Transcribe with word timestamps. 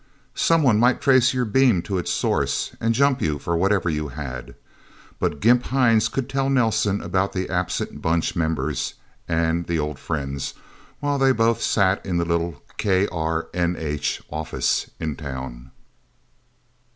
Someone 0.33 0.79
might 0.79 0.99
trace 0.99 1.31
your 1.31 1.45
beam 1.45 1.83
to 1.83 1.99
its 1.99 2.09
source, 2.09 2.75
and 2.79 2.95
jump 2.95 3.21
you 3.21 3.37
for 3.37 3.55
whatever 3.55 3.87
you 3.87 4.07
had. 4.07 4.55
But 5.19 5.39
Gimp 5.41 5.65
Hines 5.65 6.07
could 6.09 6.27
tell 6.27 6.49
Nelsen 6.49 7.03
about 7.03 7.33
the 7.33 7.47
absent 7.51 8.01
Bunch 8.01 8.35
members 8.35 8.95
and 9.27 9.67
the 9.67 9.77
old 9.77 9.99
friends, 9.99 10.55
while 11.01 11.19
they 11.19 11.31
both 11.31 11.61
sat 11.61 12.03
in 12.03 12.17
the 12.17 12.25
little 12.25 12.63
KRNH 12.79 14.23
office 14.31 14.89
in 14.99 15.15
Town. 15.17 15.69